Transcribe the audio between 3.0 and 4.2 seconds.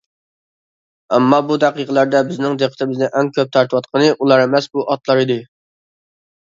ئەڭ كۆپ تارتىۋاتقىنى